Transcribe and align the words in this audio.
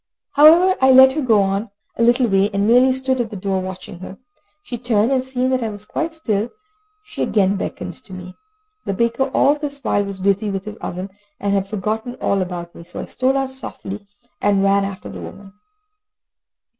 However 0.31 0.75
I 0.81 0.91
let 0.91 1.11
her 1.11 1.21
go 1.21 1.41
on 1.43 1.69
a 1.95 2.01
little 2.01 2.27
way, 2.27 2.49
and 2.49 2.65
merely 2.65 2.91
stood 2.91 3.21
at 3.21 3.29
the 3.29 3.35
door 3.35 3.61
watching 3.61 3.99
her. 3.99 4.17
She 4.63 4.79
turned, 4.79 5.11
and 5.11 5.23
seeing 5.23 5.51
that 5.51 5.63
I 5.63 5.69
was 5.69 5.85
quite 5.85 6.11
still, 6.11 6.49
she 7.03 7.21
again 7.21 7.55
beckoned 7.55 7.93
to 8.05 8.11
me. 8.11 8.33
The 8.85 8.95
baker 8.95 9.25
all 9.31 9.53
this 9.53 9.83
while 9.83 10.03
was 10.03 10.19
busy 10.19 10.49
with 10.49 10.65
his 10.65 10.77
oven, 10.77 11.11
and 11.39 11.53
had 11.53 11.67
forgotten 11.67 12.15
all 12.15 12.41
about 12.41 12.73
me, 12.73 12.83
so 12.83 12.99
I 12.99 13.05
stole 13.05 13.37
out 13.37 13.51
softly, 13.51 14.07
and 14.41 14.63
ran 14.63 14.85
after 14.85 15.07
the 15.07 15.21
woman. 15.21 15.53